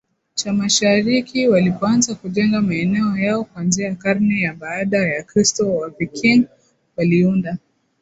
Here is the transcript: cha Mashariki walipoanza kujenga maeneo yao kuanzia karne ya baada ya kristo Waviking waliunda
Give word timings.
cha 0.35 0.53
Mashariki 0.53 1.47
walipoanza 1.47 2.15
kujenga 2.15 2.61
maeneo 2.61 3.17
yao 3.17 3.43
kuanzia 3.43 3.95
karne 3.95 4.41
ya 4.41 4.53
baada 4.53 4.97
ya 4.97 5.23
kristo 5.23 5.75
Waviking 5.75 6.45
waliunda 6.97 7.57